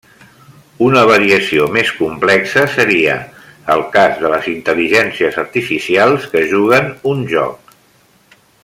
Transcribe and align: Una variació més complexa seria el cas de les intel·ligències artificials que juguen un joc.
Una 0.85 1.01
variació 1.09 1.67
més 1.75 1.91
complexa 1.97 2.63
seria 2.77 3.19
el 3.75 3.85
cas 3.97 4.17
de 4.23 4.33
les 4.35 4.49
intel·ligències 4.55 5.39
artificials 5.45 6.27
que 6.33 6.45
juguen 6.55 6.91
un 7.15 7.23
joc. 7.37 7.75